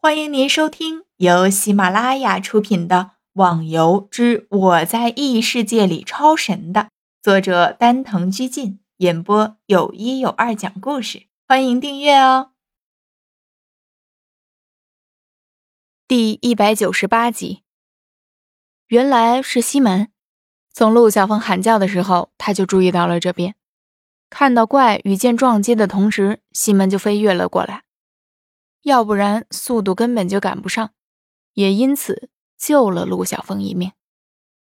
[0.00, 2.96] 欢迎您收听由喜马拉雅出品的
[3.32, 6.90] 《网游之我在异世界里超神》的
[7.20, 11.26] 作者丹藤居进演播，有一有二讲故事。
[11.48, 12.52] 欢迎订阅哦。
[16.06, 17.64] 第一百九十八集，
[18.86, 20.12] 原来是西门。
[20.72, 23.56] 从陆小凤喊叫的时候，他就注意到了这边，
[24.30, 27.82] 看到怪与剑撞击的同时，西门就飞跃了过来。
[28.88, 30.94] 要不然速度根本就赶不上，
[31.52, 33.92] 也因此救了陆小凤一命。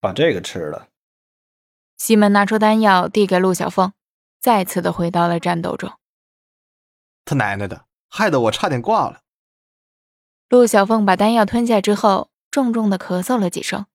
[0.00, 0.88] 把这个吃了。
[1.96, 3.92] 西门拿出丹药递给陆小凤，
[4.38, 5.92] 再次的回到了战斗中。
[7.24, 9.22] 他奶奶的，害得我差点挂了。
[10.48, 13.86] 陆小凤把丹药吞下之后，重重的咳嗽了几声，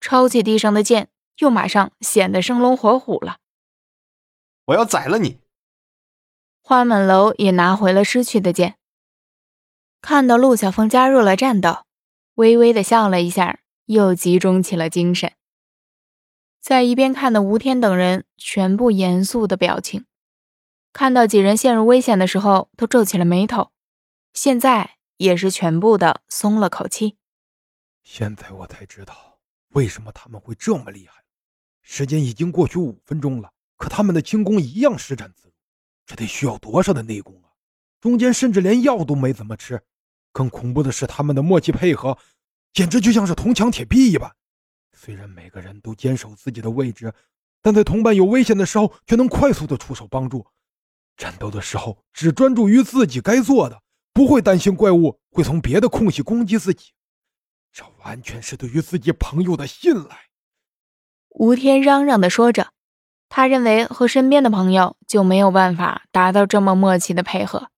[0.00, 1.08] 抄起地上的剑，
[1.38, 3.38] 又马上显得生龙活虎了。
[4.64, 5.38] 我要宰了你！
[6.60, 8.78] 花满楼也拿回了失去的剑。
[10.02, 11.84] 看到陆小凤加入了战斗，
[12.34, 15.32] 微微的笑了一下，又集中起了精神。
[16.60, 20.04] 在一边看的吴天等人全部严肃的表情，
[20.92, 23.70] 看到几人陷入危险的时候，都皱起了眉头。
[24.34, 27.16] 现在也是全部的松了口气。
[28.02, 31.22] 现在我才知道为什么他们会这么厉害。
[31.80, 35.52] 时间已经过去五分钟了，可他们的轻功一样施展自如，
[36.06, 37.54] 这得需要多少的内功啊！
[38.00, 39.80] 中间甚至连药都没怎么吃。
[40.32, 42.18] 更恐怖的是，他们的默契配合，
[42.72, 44.34] 简直就像是铜墙铁壁一般。
[44.94, 47.12] 虽然每个人都坚守自己的位置，
[47.60, 50.46] 但在同伴有危险的时候，却能快速的出手帮助。
[51.16, 56.92] 战斗的时候，只专注于自己该做的，不会担心怪物会从别的空隙攻击自己。
[57.72, 60.26] 这完全是对于自己朋友的信赖。
[61.30, 62.72] 吴天嚷嚷的说着，
[63.28, 67.71] 他认为和身边的朋友就没有办法达到这么默契的配合。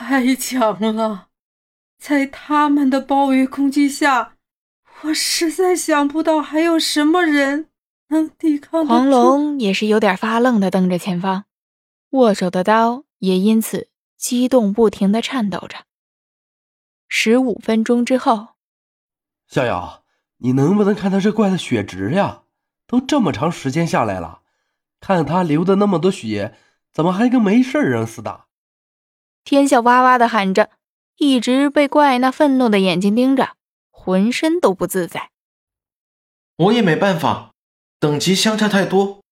[0.00, 1.26] 太强了，
[1.98, 4.36] 在他们的包围攻击下，
[5.02, 7.68] 我实在想不到还有什么人
[8.10, 8.86] 能抵抗。
[8.86, 11.46] 黄龙也是有点发愣的瞪着前方，
[12.10, 15.78] 握手的刀也因此激动不停的颤抖着。
[17.08, 18.50] 十五分钟之后，
[19.48, 20.04] 逍遥，
[20.36, 22.42] 你能不能看到这怪的血值呀？
[22.86, 24.42] 都这么长时间下来了，
[25.00, 26.56] 看他流的那么多血，
[26.92, 28.44] 怎么还跟没事人似的？
[29.48, 30.68] 天笑哇哇的喊着，
[31.16, 33.56] 一直被怪那愤怒的眼睛盯着，
[33.90, 35.30] 浑身都不自在。
[36.56, 37.54] 我也没办法，
[37.98, 39.22] 等级相差太多，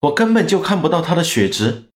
[0.00, 1.90] 我根本就看不到他的血值。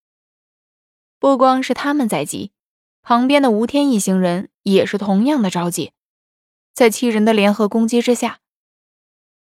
[1.19, 2.53] 不光是他们在急，
[3.01, 5.93] 旁边的吴天一行人也是同样的着急。
[6.75, 8.41] 在七人的联合攻击之下，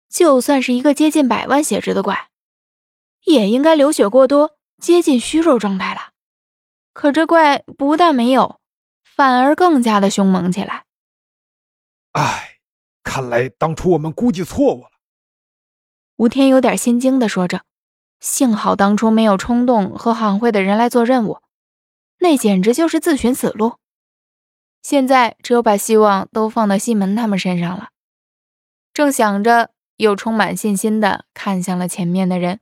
[0.09, 2.28] 就算是一个接近百万血值的怪，
[3.24, 6.09] 也应该流血过多，接近虚弱状态了。
[7.00, 8.60] 可这怪不但没有，
[9.06, 10.84] 反而更加的凶猛起来。
[12.12, 12.58] 唉，
[13.04, 14.90] 看来当初我们估计错误了。
[16.18, 17.62] 吴天有点心惊的说着
[18.20, 21.40] ：“幸好当初没有冲动和行会的人来做任务，
[22.18, 23.78] 那简直就是自寻死路。
[24.81, 27.92] 现在只有把希望都放到西门他们身上了。”
[28.92, 32.60] 正想着，又充满信心的看向了前面的人。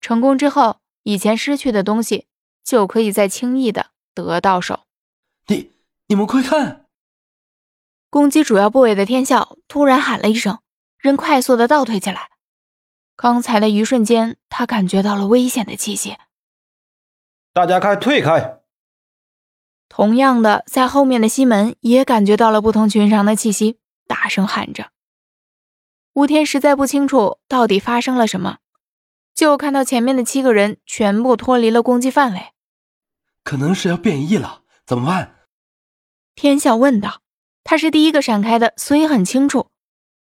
[0.00, 2.26] 成功之后，以前失去的东西。
[2.70, 4.84] 就可以再轻易的得到手。
[5.48, 5.72] 你
[6.06, 6.86] 你们快看！
[8.08, 10.60] 攻击主要部位的天啸突然喊了一声，
[10.96, 12.30] 人快速的倒退起来。
[13.16, 16.16] 刚才的一瞬间，他感觉到了危险的气息。
[17.52, 18.60] 大家快退开！
[19.88, 24.92] 同样的，在后面的西门也感觉到了不同寻常的气息，大声喊着。
[26.12, 28.58] 吴天实在不清楚到底发生了什么，
[29.34, 32.52] 就看到前面的七个人全部脱离了攻击范围。
[33.44, 35.46] 可能是要变异了，怎么办？
[36.34, 37.20] 天笑问道。
[37.62, 39.68] 他是第一个闪开的，所以很清楚。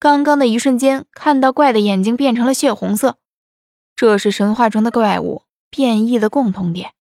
[0.00, 3.18] 刚刚的一瞬间，看到怪的眼睛变成了血红色，
[3.94, 6.94] 这是神话中的怪物变异的共同点。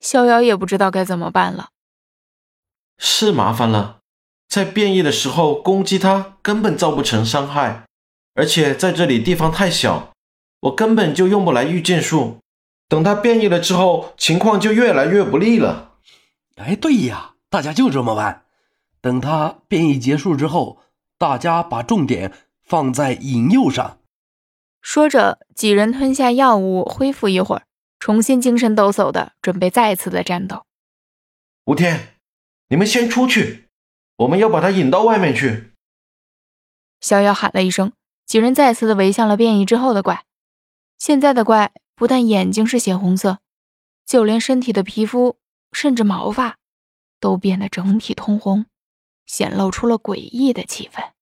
[0.00, 1.70] 逍遥也不知道该怎么办了。
[2.98, 4.00] 是麻烦了，
[4.48, 7.86] 在变异的时候攻击他根本造不成伤害，
[8.34, 10.12] 而且在这里地方太小，
[10.60, 12.40] 我根本就用不来御剑术。
[12.92, 15.94] 等他变异了之后，情况就越来越不利了。
[16.56, 18.44] 哎，对呀，大家就这么办。
[19.00, 20.82] 等他变异结束之后，
[21.16, 22.30] 大家把重点
[22.62, 23.98] 放在引诱上。
[24.82, 27.62] 说着，几人吞下药物，恢复一会儿，
[27.98, 30.66] 重新精神抖擞的准备再次的战斗。
[31.64, 32.18] 吴天，
[32.68, 33.70] 你们先出去，
[34.16, 35.72] 我们要把他引到外面去。
[37.00, 37.94] 逍遥喊了一声，
[38.26, 40.26] 几人再次的围向了变异之后的怪。
[40.98, 41.72] 现在的怪。
[42.02, 43.38] 不但眼睛是血红色，
[44.04, 45.36] 就连身体的皮肤
[45.70, 46.58] 甚至毛发
[47.20, 48.66] 都变得整体通红，
[49.24, 51.12] 显露出了诡异的气氛。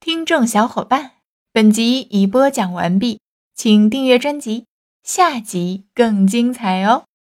[0.00, 1.16] 听众小伙伴，
[1.52, 3.20] 本集已播讲完毕，
[3.54, 4.64] 请订阅专辑，
[5.02, 7.04] 下集更精彩哦。